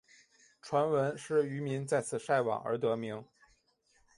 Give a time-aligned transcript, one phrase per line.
[0.63, 3.23] 传闻是渔民在此晒网而得名。